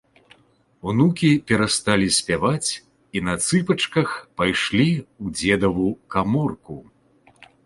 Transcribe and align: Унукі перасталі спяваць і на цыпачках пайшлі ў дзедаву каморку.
Унукі 0.91 1.27
перасталі 1.51 2.07
спяваць 2.19 2.69
і 3.19 3.23
на 3.27 3.35
цыпачках 3.45 4.17
пайшлі 4.43 4.87
ў 4.95 5.25
дзедаву 5.37 5.89
каморку. 6.17 6.81